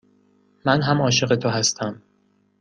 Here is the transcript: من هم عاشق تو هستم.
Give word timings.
من 0.65 0.81
هم 0.81 1.01
عاشق 1.01 1.35
تو 1.35 1.49
هستم. 1.49 2.01